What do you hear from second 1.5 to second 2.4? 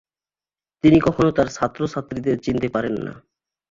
ছাত্র-ছাত্রীদের